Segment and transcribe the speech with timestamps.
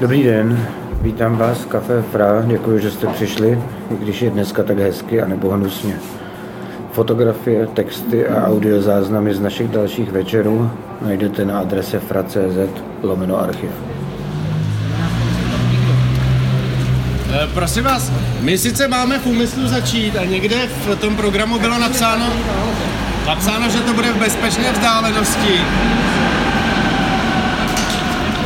[0.00, 0.66] Dobrý den,
[1.00, 3.58] vítám vás v Café Fra, děkuji, že jste přišli,
[3.90, 5.94] i když je dneska tak hezky a nebo hnusně.
[6.92, 10.70] Fotografie, texty a audiozáznamy z našich dalších večerů
[11.02, 13.70] najdete na adrese fra.cz lomeno archiv.
[17.32, 21.78] Eh, Prosím vás, my sice máme v úmyslu začít a někde v tom programu bylo
[21.78, 22.26] napsáno,
[23.26, 25.60] napsáno, že to bude v bezpečné vzdálenosti.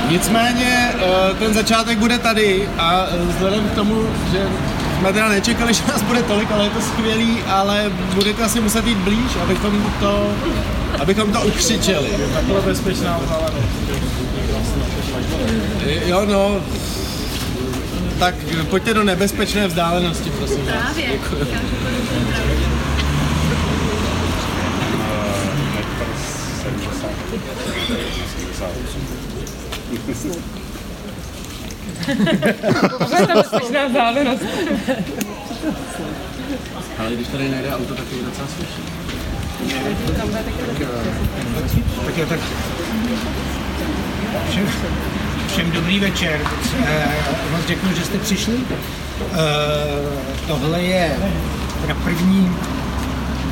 [0.09, 4.49] Nicméně eh, ten začátek bude tady a eh, vzhledem k tomu, že
[4.99, 8.87] jsme teda nečekali, že nás bude tolik, ale je to skvělý, ale budete asi muset
[8.87, 10.33] jít blíž, abychom to,
[11.01, 12.09] abychom to ukřičeli.
[12.35, 13.69] Takhle bezpečná vzdálenost.
[16.05, 16.61] Jo, no,
[18.19, 18.35] tak
[18.71, 20.67] pojďte do nebezpečné vzdálenosti, prosím.
[20.67, 20.75] vás.
[20.75, 21.19] Právě.
[33.35, 34.43] Bezpečná vzdálenost.
[36.99, 38.83] Ale když tady nejde auto, tak je docela slyší.
[42.07, 42.41] Tak jo, tak
[44.51, 44.69] všem,
[45.53, 46.41] všem dobrý večer.
[46.87, 47.09] Eh,
[47.51, 48.55] Moc děkuji, že jste přišli.
[49.33, 49.37] Eh,
[50.47, 51.17] Tohle je
[51.81, 52.57] teda první,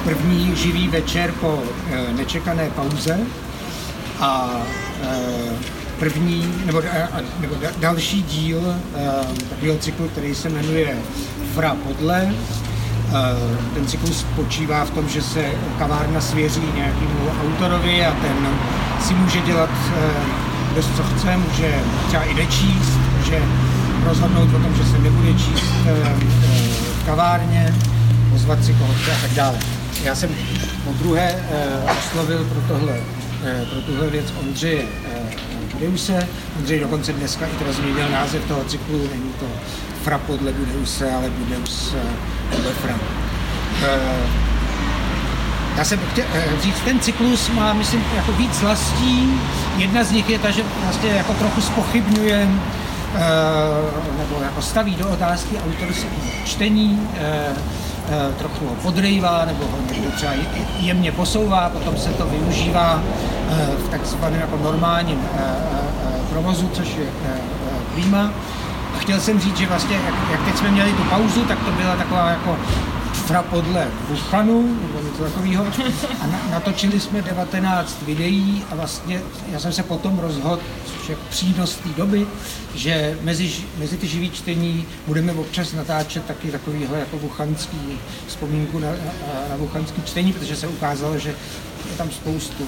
[0.05, 3.19] první živý večer po eh, nečekané pauze
[4.21, 4.51] a
[5.03, 7.09] eh, první, nebo, eh,
[7.41, 8.61] nebo da- další díl
[8.97, 9.11] eh,
[9.51, 10.97] takového cyklu, který se jmenuje
[11.55, 12.29] Fra podle.
[12.29, 15.45] Eh, Ten cyklus spočívá v tom, že se
[15.79, 18.49] kavárna svěří nějakému autorovi a ten
[19.07, 19.71] si může dělat
[20.75, 21.75] dost co chce, může
[22.09, 23.43] třeba i nečíst, může
[24.05, 25.65] rozhodnout o tom, že se nebude číst
[27.03, 27.75] v kavárně,
[28.33, 29.59] pozvat si koho a tak dále.
[30.05, 30.31] Já jsem
[30.85, 31.35] po druhé
[31.99, 32.97] oslovil pro tohle,
[33.73, 34.83] pro tuhle věc Ondřeje
[35.77, 36.29] Budeuse.
[36.59, 39.47] Ondřej dokonce dneska i teda změnil název toho cyklu, není to
[40.05, 42.95] Fra podle Budeuse, ale Budeus eh, podle Fra.
[43.83, 44.27] Eh,
[45.77, 49.41] já jsem chtěl eh, říct, ten cyklus má, myslím, jako víc slastí.
[49.77, 52.49] Jedna z nich je ta, že vlastně jako trochu spochybňuje
[54.19, 56.07] nebo jako staví do otázky autorské
[56.45, 57.09] čtení,
[58.39, 60.47] trochu ho podrývá nebo ho někdo třeba je-
[60.81, 63.01] jemně posouvá, potom se to využívá
[63.51, 68.31] eh, v takzvaném jako normálním eh, eh, provozu, což je eh, eh, prima.
[68.95, 71.71] A chtěl jsem říct, že vlastně, jak, jak teď jsme měli tu pauzu, tak to
[71.71, 72.57] byla taková jako
[73.27, 75.67] fra podle Wuhanu, nebo něco takového.
[76.21, 79.21] A na, natočili jsme 19 videí a vlastně
[79.53, 80.63] já jsem se potom rozhodl,
[81.09, 82.27] je přínos té doby,
[82.75, 88.91] že mezi, mezi ty živý čtení budeme občas natáčet taky takovýhle jako wuchanský vzpomínku na,
[88.91, 91.29] na, na wuchanský čtení, protože se ukázalo, že
[91.91, 92.67] je tam spoustu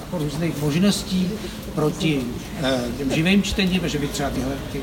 [0.00, 1.30] jako různých možností
[1.74, 2.22] proti
[2.62, 4.80] eh, těm živým čtením, že by třeba tyhle ty,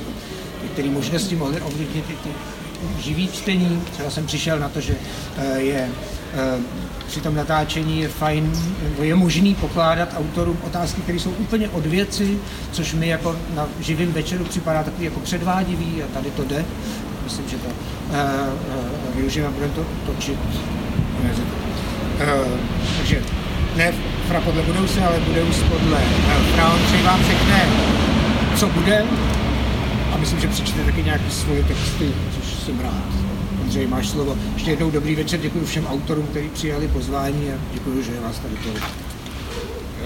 [0.64, 2.30] některé možnosti mohly ovlivnit i ty
[3.00, 3.82] živý čtení.
[3.92, 4.96] Třeba jsem přišel na to, že
[5.38, 5.90] eh, je
[6.34, 6.60] eh,
[7.08, 8.54] při tom natáčení je fajn,
[9.02, 12.38] je možný pokládat autorům otázky, které jsou úplně od věci,
[12.72, 16.66] což mi jako na živém večeru připadá takový jako předvádivý a tady to jde.
[17.24, 17.68] Myslím, že to
[18.14, 20.40] eh, využijeme budeme to točit.
[22.98, 23.22] Takže
[23.76, 23.94] ne
[24.28, 26.74] Fra podle Budeuse, ale Budeus podle eh, Fra.
[26.74, 27.66] Ondřej vám řekne,
[28.56, 29.06] co bude,
[30.14, 33.04] a myslím, že přečte taky nějaké svoje texty, což jsem rád.
[33.62, 34.38] Ondřej, máš slovo.
[34.54, 38.40] Ještě jednou dobrý večer, děkuji všem autorům, kteří přijali pozvání a děkuji, že je vás
[38.40, 38.84] tady tolik.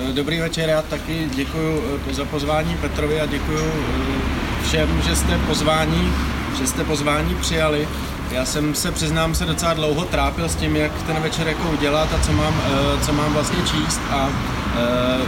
[0.09, 3.71] Eh, Dobrý večer, já taky děkuji za pozvání Petrovi a děkuji
[4.67, 6.13] všem, že jste pozvání,
[6.57, 7.87] že jste pozvání přijali.
[8.31, 12.13] Já jsem se, přiznám se, docela dlouho trápil s tím, jak ten večer jako udělat
[12.13, 14.29] a co mám, eh, co mám vlastně číst a
[14.77, 15.21] eh,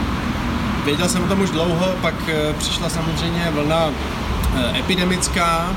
[0.85, 3.89] věděl jsem o tom už dlouho, pak eh, přišla samozřejmě vlna
[4.55, 5.75] eh, epidemická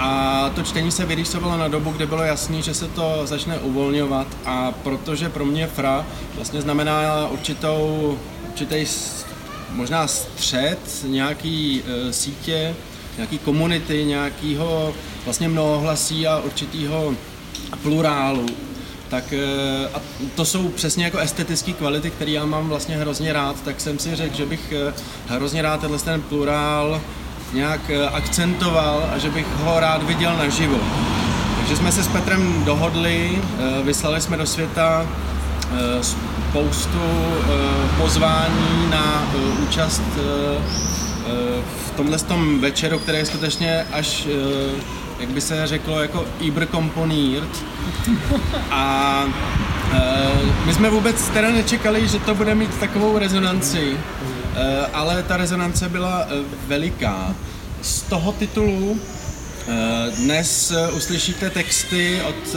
[0.00, 4.26] a to čtení se vyrýsovalo na dobu, kde bylo jasný, že se to začne uvolňovat.
[4.46, 8.18] A protože pro mě FRA vlastně znamená určitou,
[8.48, 8.86] určitý
[9.70, 12.74] možná střed nějaký e, sítě,
[13.16, 14.94] nějaký komunity, nějakýho
[15.24, 17.14] vlastně mnohohlasí a určitýho
[17.82, 18.46] plurálu,
[19.10, 20.00] tak eh, a
[20.34, 24.16] to jsou přesně jako estetické kvality, které já mám vlastně hrozně rád, tak jsem si
[24.16, 24.92] řekl, že bych eh,
[25.26, 27.00] hrozně rád tenhle ten plurál
[27.52, 30.78] nějak eh, akcentoval a že bych ho rád viděl naživo.
[31.56, 37.00] Takže jsme se s Petrem dohodli, eh, vyslali jsme do světa eh, spoustu
[37.98, 39.22] pozvání na
[39.62, 40.02] účast
[41.86, 44.26] v tomhle tom večeru, který je skutečně až,
[45.20, 47.64] jak by se řeklo, jako überkomponiert.
[48.70, 49.24] A
[50.66, 53.96] my jsme vůbec teda nečekali, že to bude mít takovou rezonanci,
[54.92, 56.34] ale ta rezonance byla eh,
[56.66, 57.34] veliká.
[57.82, 59.00] z toho titulu
[60.16, 62.56] dnes uslyšíte texty od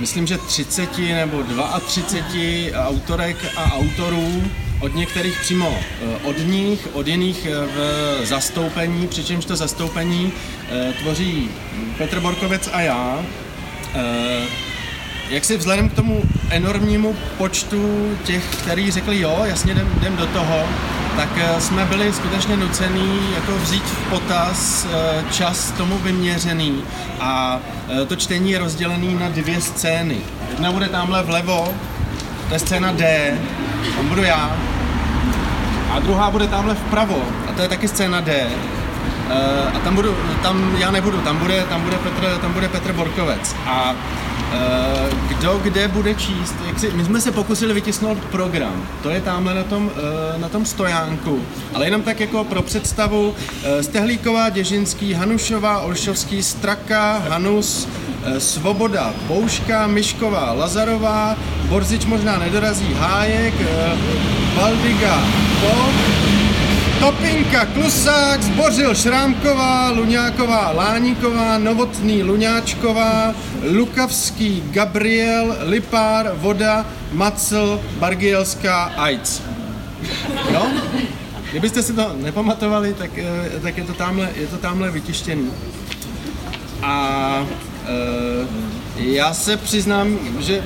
[0.00, 1.42] myslím, že 30 nebo
[1.86, 4.42] 32 autorek a autorů,
[4.80, 5.78] od některých přímo
[6.22, 10.32] od nich, od jiných v zastoupení, přičemž to zastoupení
[11.00, 11.50] tvoří
[11.98, 13.24] Petr Borkovec a já
[15.30, 20.26] jak si vzhledem k tomu enormnímu počtu těch, kteří řekli jo, jasně jdem, jdem do
[20.26, 20.64] toho,
[21.16, 26.82] tak eh, jsme byli skutečně nucený jako vzít v potaz eh, čas tomu vyměřený
[27.20, 30.16] a eh, to čtení je rozdělený na dvě scény.
[30.50, 31.74] Jedna bude tamhle vlevo,
[32.48, 33.34] to je scéna D,
[33.96, 34.56] tam budu já,
[35.92, 38.46] a druhá bude tamhle vpravo, a to je taky scéna D.
[39.74, 43.56] A tam budu, tam já nebudu, tam bude, tam bude Petr, tam bude Petr Borkovec.
[43.66, 43.94] A
[44.52, 46.54] Eh, kdo kde bude číst.
[46.66, 50.48] Jak si, my jsme se pokusili vytisnout program, to je tamhle na tom, eh, na
[50.48, 51.42] tom stojánku,
[51.74, 53.34] ale jenom tak jako pro představu,
[53.64, 57.88] eh, Stehlíková, Děžinský, Hanušová, Olšovský, Straka, Hanus,
[58.38, 61.36] Svoboda, Pouška, Myšková, Lazarová,
[61.68, 63.54] Borzič možná nedorazí, Hájek,
[64.56, 65.22] Baldiga,
[65.60, 66.15] Pop,
[67.06, 79.42] Topinka, Klusák, Zbořil, Šrámková, Luňáková, Láníková, Novotný, Luňáčková, Lukavský, Gabriel, Lipár, Voda, Macl, Bargielská, Ajc.
[80.52, 80.70] No,
[81.50, 85.50] kdybyste si to nepamatovali, tak, eh, tak je, to tamhle, je to tamhle vytištěný.
[86.82, 87.46] A
[87.86, 88.46] e,
[88.96, 90.62] já se přiznám, že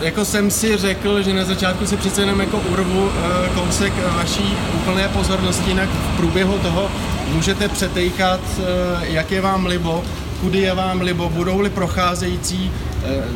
[0.00, 4.56] jako jsem si řekl, že na začátku si přece jenom jako urvu e, kousek vaší
[4.74, 6.90] úplné pozornosti, jinak v průběhu toho
[7.32, 8.62] můžete přetejkat, e,
[9.06, 10.04] jak je vám libo,
[10.40, 12.72] kudy je vám libo, budou-li procházející,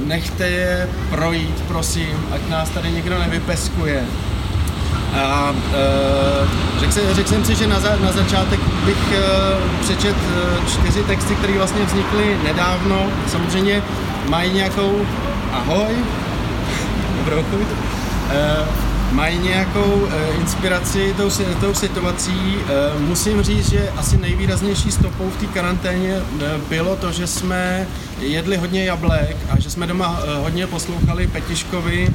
[0.05, 4.05] nechte je projít, prosím, ať nás tady někdo nevypeskuje.
[5.15, 9.21] A e, řekl, řek jsem si, že na, za, na začátek bych e,
[9.81, 10.17] přečet
[10.69, 13.07] čtyři texty, které vlastně vznikly nedávno.
[13.27, 13.83] Samozřejmě
[14.29, 15.07] mají nějakou...
[15.53, 15.95] Ahoj,
[17.21, 17.69] dobrou chuť.
[17.71, 18.69] Uh,
[19.13, 21.31] mají nějakou uh, inspiraci tou,
[21.61, 22.57] tou situací.
[22.57, 26.23] Uh, musím říct, že asi nejvýraznější stopou v té karanténě
[26.69, 27.87] bylo to, že jsme
[28.21, 32.09] jedli hodně jablek a že jsme doma hodně poslouchali Petiškovi,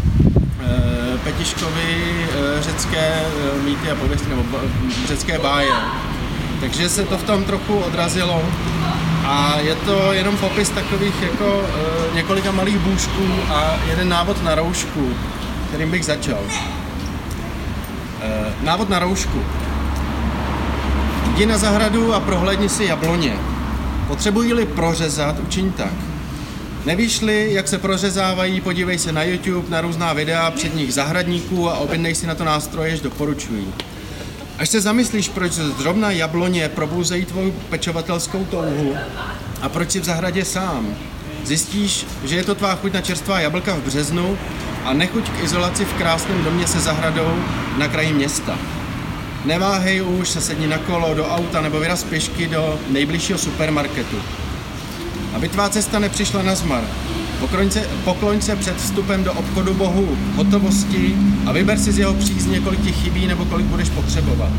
[1.24, 2.28] Petiškovi
[2.60, 3.22] řecké
[3.66, 4.44] mýty a pověsti, nebo
[5.08, 5.72] řecké báje.
[6.60, 8.42] Takže se to v tom trochu odrazilo
[9.25, 14.56] a je to jenom popis takových jako uh, několika malých bůžků a jeden návod na
[14.56, 15.10] roušku,
[15.68, 16.39] kterým bych začal.
[16.44, 16.51] Uh,
[18.63, 19.44] návod na roušku.
[21.33, 23.33] Jdi na zahradu a prohlédni si jabloně.
[24.07, 25.94] Potřebují-li prořezat, učiň tak.
[26.86, 32.16] Nevíš-li, jak se prořezávají, podívej se na YouTube, na různá videa předních zahradníků a objednej
[32.16, 33.74] si na to nástroje, jež doporučují.
[34.60, 38.96] Až se zamyslíš, proč zrovna jabloně probouzejí tvou pečovatelskou touhu
[39.62, 40.96] a proč jsi v zahradě sám,
[41.44, 44.38] zjistíš, že je to tvá chuť na čerstvá jablka v březnu
[44.86, 47.44] a nechuť k izolaci v krásném domě se zahradou
[47.78, 48.57] na kraji města.
[49.46, 54.18] Neváhej už, se sedni na kolo, do auta nebo vyraz pěšky do nejbližšího supermarketu.
[55.36, 56.84] Aby tvá cesta nepřišla na zmar,
[57.40, 61.16] Pokloň se, pokloň se před vstupem do obchodu Bohu hotovosti
[61.46, 64.52] a vyber si z jeho přízně, kolik ti chybí nebo kolik budeš potřebovat.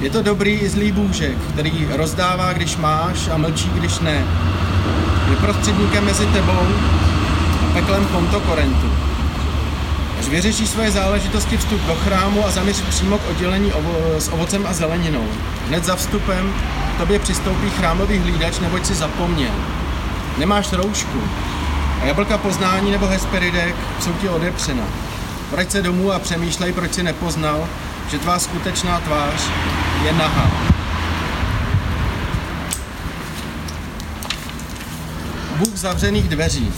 [0.00, 4.24] Je to dobrý i zlý bůžek, který rozdává, když máš a mlčí, když ne.
[5.30, 6.66] Je prostředníkem mezi tebou
[7.62, 8.90] a peklem konto korentu.
[10.20, 14.66] Až vyřeší svoje záležitosti vstup do chrámu a zaměř přímo k oddělení ovo- s ovocem
[14.66, 15.24] a zeleninou.
[15.68, 16.52] Hned za vstupem
[16.98, 19.54] tobě přistoupí chrámový hlídač, neboť si zapomněl.
[20.38, 21.18] Nemáš roušku,
[22.02, 24.84] a jablka poznání nebo hesperidek jsou ti odepřena.
[25.50, 27.68] Vrať se domů a přemýšlej, proč si nepoznal,
[28.10, 29.42] že tvá skutečná tvář
[30.04, 30.50] je nahá.
[35.56, 36.72] Bůh zavřených dveří.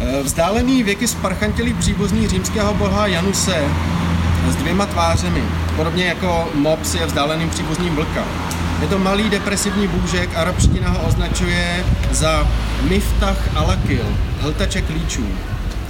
[0.00, 3.64] E, vzdálený věky sparchantělý příbuzný římského boha Januse
[4.48, 5.42] s dvěma tvářemi,
[5.76, 8.24] podobně jako mops je vzdáleným příbuzným vlka.
[8.80, 12.48] Je to malý depresivní bůžek, arabština ho označuje za
[12.88, 14.04] Miftach Alakil,
[14.40, 15.26] hltače klíčů.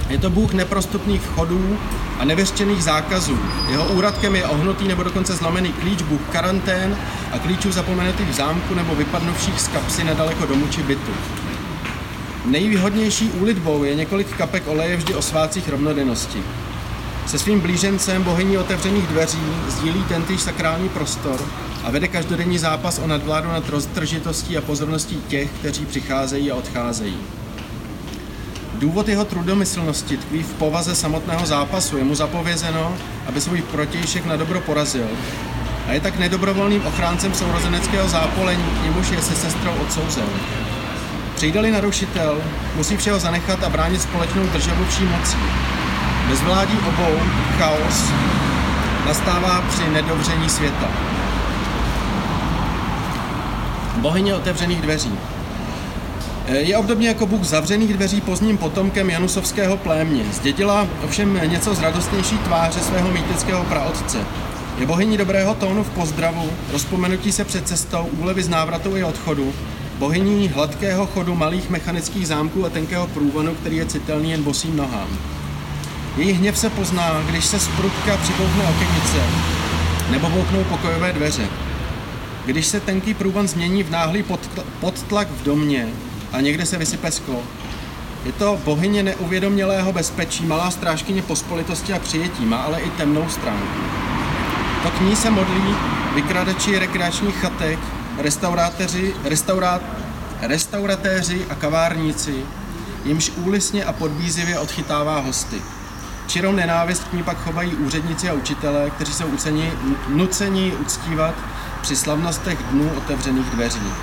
[0.09, 1.77] Je to bůh neprostupných vchodů
[2.19, 3.39] a nevěřčených zákazů.
[3.69, 6.97] Jeho úradkem je ohnutý nebo dokonce zlomený klíč, bůh karantén
[7.31, 11.11] a klíčů zapomenutých v zámku nebo vypadnuvších z kapsy nedaleko domu či bytu.
[12.45, 16.43] Nejvýhodnější úlitbou je několik kapek oleje vždy o svácích rovnodennosti.
[17.25, 21.39] Se svým blížencem bohyní otevřených dveří sdílí tentýž sakrální prostor
[21.87, 27.17] a vede každodenní zápas o nadvládu nad roztržitostí a pozorností těch, kteří přicházejí a odcházejí.
[28.73, 31.97] Důvod jeho trudomyslnosti tkví v povaze samotného zápasu.
[31.97, 32.93] Je mu zapovězeno,
[33.27, 35.07] aby svůj protějšek na dobro porazil.
[35.87, 40.29] a je tak nedobrovolným ochráncem sourozeneckého zápolení, k němuž je se sestrou odsouzen.
[41.35, 42.41] Přijde-li narušitel,
[42.75, 45.37] musí všeho zanechat a bránit společnou državu vší mocí.
[46.29, 47.19] Bezvládí obou,
[47.57, 48.11] chaos,
[49.05, 51.16] nastává při nedovření světa.
[53.97, 55.11] Bohyně otevřených dveří.
[56.47, 60.23] Je obdobně jako Bůh zavřených dveří pozdním potomkem Janusovského plémě.
[60.33, 64.17] Zdědila ovšem něco z radostnější tváře svého mýtického praotce.
[64.79, 69.53] Je bohyní dobrého tónu v pozdravu, rozpomenutí se před cestou, úlevy z návratu i odchodu,
[69.99, 75.07] bohyní hladkého chodu malých mechanických zámků a tenkého průvonu, který je citelný jen bosým nohám.
[76.17, 79.17] Její hněv se pozná, když se z prudka přibouchne okenice
[80.11, 81.43] nebo bouknou pokojové dveře.
[82.47, 84.23] Když se tenký průvan změní v náhlý
[84.79, 85.87] podtlak v domě
[86.33, 87.43] a někde se vysype sklo.
[88.25, 93.79] Je to bohyně neuvědomělého bezpečí, malá strážkyně pospolitosti a přijetí, má ale i temnou stránku.
[94.83, 95.75] To k ní se modlí
[96.15, 97.79] vykradači rekreačních chatek,
[98.17, 99.81] restaurátoři, restaurát,
[100.41, 102.35] restauratéři a kavárníci,
[103.05, 105.61] jimž úlisně a podbízivě odchytává hosty.
[106.27, 109.71] Čirou nenávist k ní pak chovají úředníci a učitelé, kteří jsou uceni,
[110.07, 111.35] nuceni uctívat
[111.87, 113.93] při slavnostech dnů otevřených dveří.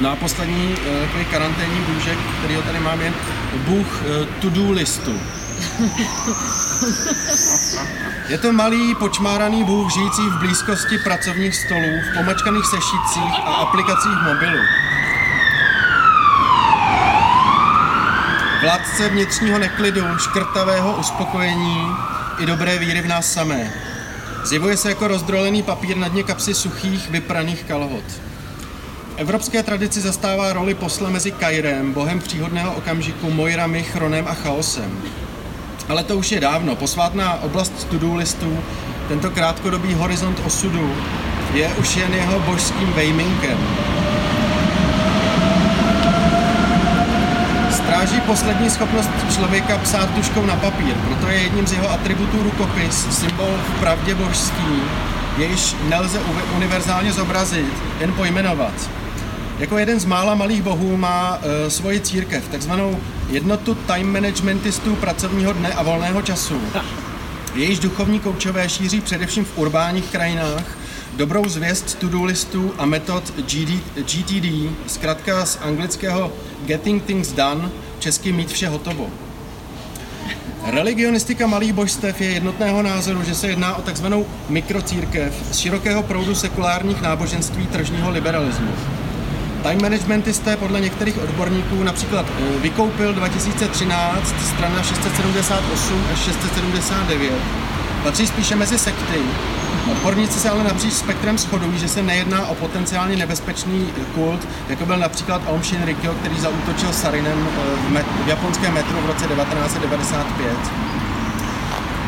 [0.00, 3.12] No a poslední eh, takový karanténní bůžek, který ho tady mám, je
[3.56, 5.20] bůh eh, to-do listu.
[8.28, 14.18] Je to malý, počmáraný bůh žijící v blízkosti pracovních stolů, v pomačkaných sešicích a aplikacích
[14.24, 14.62] mobilu.
[18.62, 21.96] Vládce vnitřního neklidu, škrtavého uspokojení
[22.38, 23.91] i dobré víry v nás samé.
[24.44, 28.04] Zjevuje se jako rozdrolený papír na dně kapsy suchých, vypraných kalhot.
[29.16, 34.98] Evropské tradici zastává roli posla mezi Kairem, bohem příhodného okamžiku, Mojrami, Chronem a chaosem.
[35.88, 36.76] Ale to už je dávno.
[36.76, 38.58] Posvátná oblast to-do listů,
[39.08, 40.94] tento krátkodobý horizont osudu,
[41.54, 43.58] je už jen jeho božským vejminkem.
[47.92, 53.18] Stráží poslední schopnost člověka psát tuškou na papír, proto je jedním z jeho atributů rukopis,
[53.18, 54.82] symbol v pravdě božský,
[55.38, 56.20] jejíž nelze
[56.56, 58.90] univerzálně zobrazit, jen pojmenovat.
[59.58, 65.52] Jako jeden z mála malých bohů má e, svoji církev, takzvanou jednotu time managementistů pracovního
[65.52, 66.60] dne a volného času.
[67.54, 70.64] Jejíž duchovní koučové šíří především v urbánních krajinách
[71.16, 76.32] dobrou zvěst to-do listů a metod GD, GTD, zkrátka z anglického
[76.66, 79.10] Getting Things Done, česky mít vše hotovo.
[80.64, 86.34] Religionistika malých božstev je jednotného názoru, že se jedná o takzvanou mikrocírkev z širokého proudu
[86.34, 88.72] sekulárních náboženství tržního liberalismu.
[89.62, 97.32] Time managementisté podle některých odborníků například eh, vykoupil 2013 strana 678 až 679.
[98.02, 99.18] Patří spíše mezi sekty.
[99.90, 104.96] Odborníci se ale napříč spektrem shodují, že se nejedná o potenciálně nebezpečný kult, jako byl
[104.96, 110.52] například Aum Shinrikyo, který zautočil Sarinem eh, v, met- v japonském metru v roce 1995.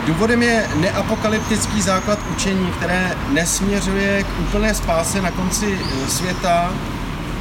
[0.07, 6.73] Důvodem je neapokalyptický základ učení, které nesměřuje k úplné spáse na konci eh, světa,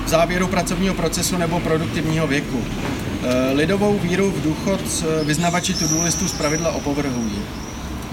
[0.05, 2.63] v závěru pracovního procesu nebo produktivního věku.
[3.23, 4.81] Eh, lidovou víru v důchod
[5.23, 7.41] vyznavači to-do listu zpravidla opovrhují.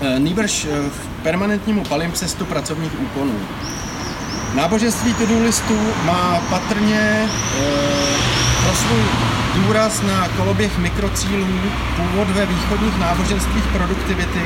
[0.02, 3.34] Eh, nýbrž v permanentnímu palimpsestu pracovních úkonů.
[4.54, 7.28] Náboženství to-do listu má patrně
[8.62, 9.02] pro svůj
[9.54, 11.46] důraz na koloběh mikrocílů
[11.96, 14.40] původ ve východních náboženstvích produktivity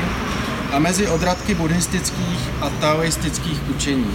[0.71, 4.11] a mezi odradky buddhistických a taoistických učení.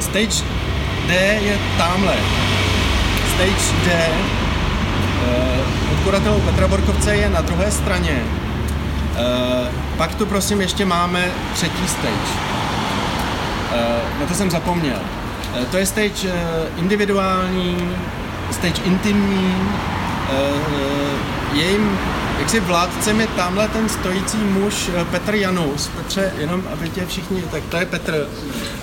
[0.00, 0.44] Stage
[1.06, 2.16] D je tamhle.
[3.34, 4.39] Stage D
[5.26, 8.22] uh, odkuratelů Petra Borkovce je na druhé straně.
[8.22, 11.24] Uh, pak tu prosím ještě máme
[11.54, 12.30] třetí stage.
[13.72, 14.98] Uh, na to jsem zapomněl.
[15.70, 16.32] To je stage
[16.76, 17.96] individuální,
[18.50, 19.54] stage intimní.
[20.32, 21.00] Uh,
[22.40, 25.88] jejím jaksi vládcem je tamhle ten stojící muž Petr Janus.
[25.88, 28.28] Petře, jenom aby tě všichni, tak to je Petr.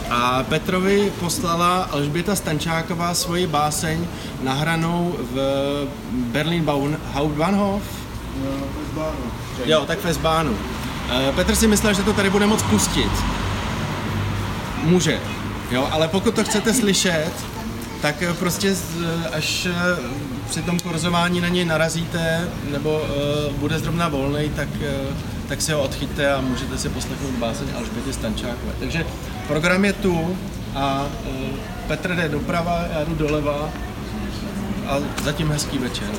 [0.09, 4.07] A Petrovi poslala Alžběta Stančáková svoji báseň
[4.43, 5.37] nahranou v
[6.11, 6.65] Berlin
[7.13, 7.81] Hauptbahnhof.
[9.65, 10.57] Jo, tak v Esbánu.
[11.09, 13.11] Eh, Petr si myslel, že to tady bude moc pustit.
[14.83, 15.19] Může,
[15.71, 17.31] jo, ale pokud to chcete slyšet,
[18.01, 18.75] tak prostě
[19.33, 25.17] až eh, při tom kurzování na něj narazíte, nebo uh, bude zrovna volný, tak, uh,
[25.47, 28.73] tak si ho odchyťte a můžete si poslechnout báseň Alžběty Stančákové.
[28.79, 29.05] Takže
[29.47, 30.37] program je tu
[30.75, 33.69] a uh, Petr jde doprava, já jdu doleva
[34.87, 36.09] a zatím hezký večer.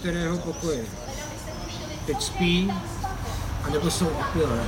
[0.00, 0.82] Kterého pokoje.
[2.06, 2.72] Teď spí,
[3.64, 4.60] anebo jsou opilé.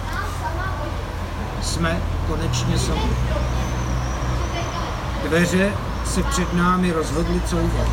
[1.62, 3.16] Jsme konečně sami.
[5.24, 5.72] Dveře
[6.04, 7.88] se před námi rozhodly couvat.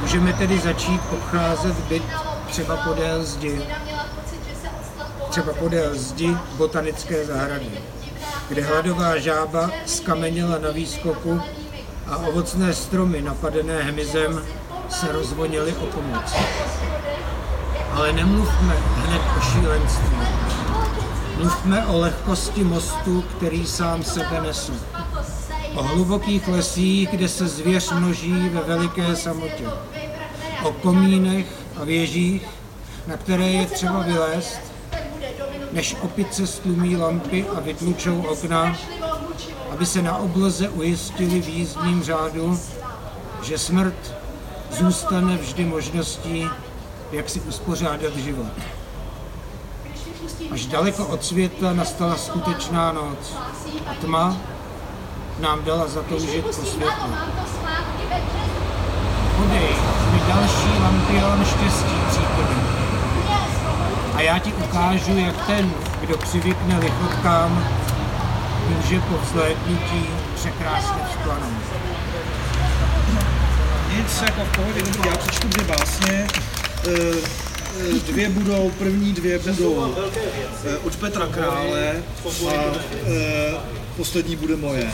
[0.00, 2.02] Můžeme tedy začít obcházet byt
[2.46, 3.62] třeba podél zdi,
[5.30, 7.70] třeba podél zdi botanické zahrady,
[8.48, 11.40] kde hladová žába skamenila na výskoku
[12.06, 14.42] a ovocné stromy napadené hmyzem
[14.88, 16.34] se rozvonily o pomoc.
[17.92, 20.16] Ale nemluvme hned o šílenství.
[21.36, 24.72] Mluvme o lehkosti mostu, který sám sebe nesu.
[25.74, 29.68] O hlubokých lesích, kde se zvěř množí ve veliké samotě.
[30.62, 32.46] O komínech a věžích,
[33.06, 34.60] na které je třeba vylézt,
[35.72, 38.76] než opice stlumí lampy a vytlučou okna,
[39.70, 42.60] aby se na obloze ujistili v jízdním řádu,
[43.42, 44.14] že smrt
[44.70, 46.48] zůstane vždy možností,
[47.12, 48.52] jak si uspořádat život.
[50.52, 53.34] Až daleko od světa nastala skutečná noc
[53.86, 54.36] a tma
[55.38, 57.12] nám dala zatoužit po světlu.
[59.36, 59.68] Podej
[60.12, 62.56] mi další lampion štěstí, příteli.
[64.14, 67.64] A já ti ukážu, jak ten, kdo přivykne lichotkám,
[68.68, 71.62] může po vzlétnutí překrásně vzplanout.
[73.96, 76.26] Nic, jako v pohodě, dobrý, já přečtu dvě básně.
[76.86, 79.96] Eh, eh, Dvě budou, první dvě budou
[80.64, 82.02] eh, od Petra Krále
[82.48, 83.62] a
[83.96, 84.92] poslední bude moje.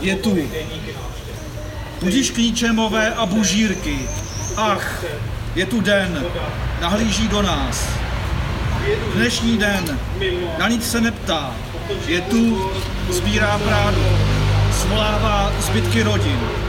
[0.00, 0.38] Je tu.
[2.00, 3.98] Budíš klíčemové a bužírky.
[4.56, 5.04] Ach,
[5.54, 6.24] je tu den,
[6.80, 7.84] nahlíží do nás.
[9.14, 9.98] Dnešní den,
[10.58, 11.54] na nic se neptá.
[12.06, 12.70] Je tu,
[13.10, 14.04] sbírá prádu,
[14.72, 16.67] svolává zbytky rodin.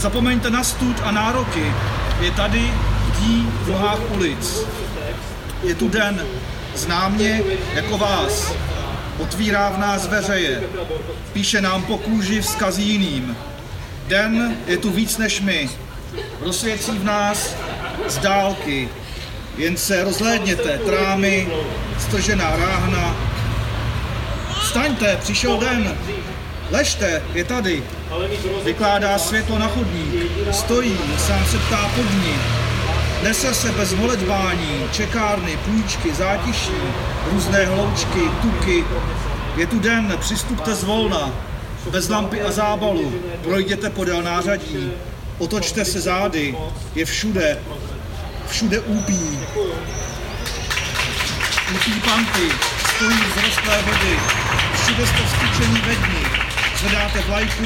[0.00, 1.72] Zapomeňte na stud a nároky.
[2.20, 2.72] Je tady
[3.20, 4.66] dí v nohách ulic.
[5.62, 6.26] Je tu den,
[6.74, 7.42] zná mě
[7.74, 8.52] jako vás.
[9.18, 10.62] Otvírá v nás veřeje.
[11.32, 13.36] Píše nám po kůži vzkazy jiným.
[14.08, 15.70] Den je tu víc než my.
[16.40, 17.54] Rozsvěcí v nás
[18.08, 18.88] z dálky.
[19.56, 21.48] Jen se rozhlédněte, trámy,
[21.98, 23.16] stržená ráhna.
[24.62, 25.96] Vstaňte, přišel den.
[26.70, 27.82] Ležte, je tady.
[28.64, 30.14] Vykládá světlo na chodník.
[30.50, 32.34] Stojí, sám se ptá pod ní.
[33.22, 36.72] Nese se bez holedbání, čekárny, půjčky, zátiší,
[37.32, 38.84] různé hloučky, tuky.
[39.56, 41.30] Je tu den, přistupte zvolna,
[41.90, 44.90] bez lampy a zábalu, projděte podél nářadí,
[45.38, 46.56] otočte se zády,
[46.94, 47.58] je všude,
[48.48, 49.38] všude úpí.
[51.74, 52.48] Úpí panty,
[52.96, 54.18] stojí zrostlé vody,
[54.74, 56.49] všude jste vstyčení ve dní,
[56.80, 57.64] zvedáte vlajku,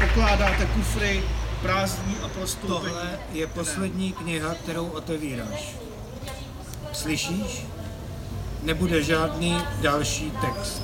[0.00, 1.22] pokládáte kufry,
[1.62, 2.84] prázdní a prostoupení.
[2.84, 5.76] Tohle je poslední kniha, kterou otevíráš.
[6.92, 7.66] Slyšíš?
[8.62, 10.82] Nebude žádný další text.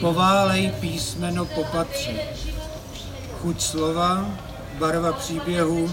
[0.00, 2.12] Poválej písmeno po patře.
[3.42, 4.26] Chuť slova,
[4.78, 5.90] barva příběhu,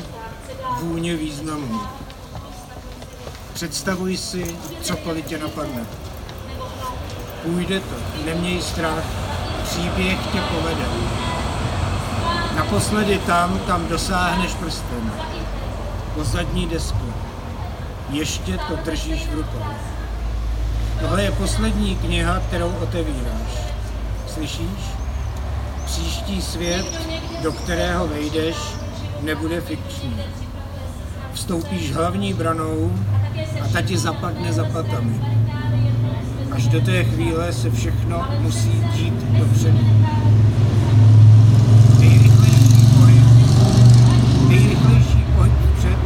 [0.80, 1.82] vůně významu.
[3.54, 5.86] Představuj si, cokoliv tě napadne.
[7.43, 7.95] Půjde to,
[8.26, 9.27] neměj strach,
[9.78, 10.86] příběh tě povede.
[12.56, 15.12] Naposledy tam, kam dosáhneš prstem.
[16.16, 17.13] Po zadní desku.
[18.10, 19.66] Ještě to držíš v rukou.
[21.00, 23.52] Tohle je poslední kniha, kterou otevíráš.
[24.28, 24.80] Slyšíš?
[25.86, 26.86] Příští svět,
[27.44, 28.56] do kterého vejdeš,
[29.22, 30.22] nebude fikční.
[31.34, 32.92] Vstoupíš hlavní branou
[33.63, 35.22] a ta ti zapadne za patami.
[36.58, 39.78] Až do té chvíle se všechno musí dít dopředu.
[42.00, 43.24] Nejrychlejší pohyb,
[44.48, 45.98] nejrychlejší pohyb vpřed,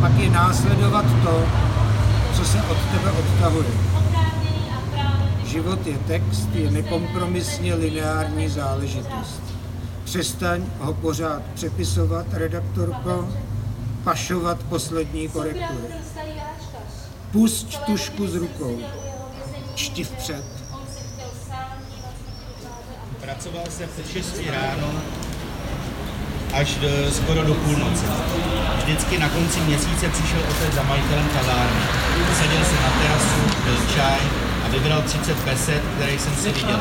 [0.00, 1.44] pak je následovat to,
[2.36, 3.68] co se od tebe odtahuje.
[5.44, 9.42] Život je text, je nekompromisně lineární záležitost.
[10.04, 13.28] Přestaň ho pořád přepisovat, redaktorko,
[14.04, 15.94] pašovat poslední korektury.
[17.32, 18.78] Pusť tušku z rukou.
[19.74, 20.44] Čti vpřed.
[23.20, 24.88] Pracoval jsem od 6 ráno
[26.54, 28.06] až do, skoro do půlnoci.
[28.78, 31.82] Vždycky na konci měsíce přišel otec za majitelem kavárny.
[32.38, 34.20] Seděl se na terasu, pil čaj
[34.64, 36.80] a vybral 30 peset, které jsem si viděl.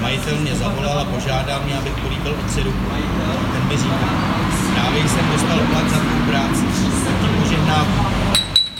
[0.00, 2.86] Majitel mě zavolal a požádal mě, abych políbil otci ruku.
[3.52, 4.14] Ten mi říkal,
[4.74, 6.64] právě jsem dostal plat za tvou práci,
[7.04, 7.86] tak ti požehnám.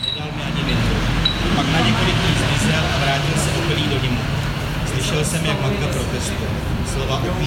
[0.06, 0.94] Nedal mi ani větu.
[1.56, 4.20] Pak na několik dní zmizel a vrátil se opilý do domu.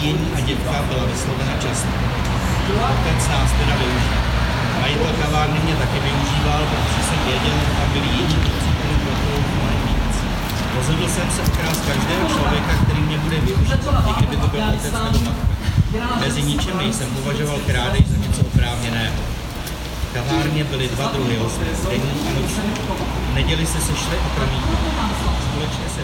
[0.03, 1.87] Opíjení a děvka byla vyslovena často.
[2.91, 4.19] Otec nás teda využil.
[4.81, 8.71] Majitel kavárny mě taky využíval, protože jsem věděl, tam byli jiní, kteří
[9.03, 9.33] pro to
[9.85, 10.15] víc.
[10.75, 14.83] Rozhodl jsem se okrást každého člověka, který mě bude využít, i kdyby to byl otec
[14.83, 15.45] nebo matka.
[16.19, 19.15] Mezi ničem nejsem považoval krádež za něco oprávněného.
[20.09, 22.69] V kavárně byly dva druhy hostů, denní a noční.
[23.31, 24.77] V neděli se sešli a promítali.
[25.43, 26.01] Společně se